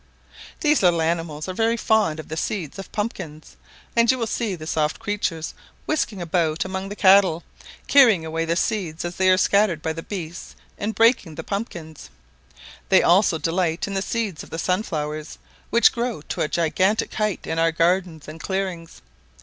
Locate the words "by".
9.83-9.93